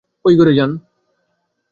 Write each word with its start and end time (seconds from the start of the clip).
ওই 0.25 0.33
ঘরে 0.37 0.53
যান। 0.53 0.71